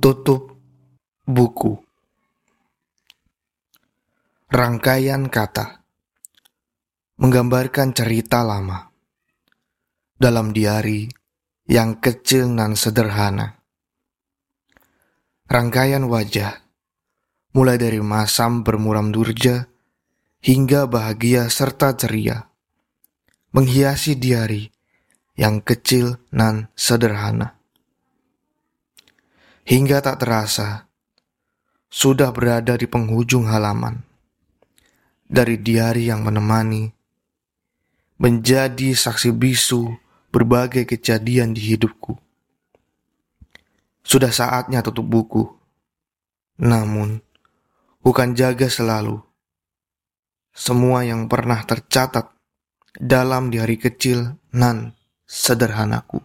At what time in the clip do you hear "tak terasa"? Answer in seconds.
30.04-30.90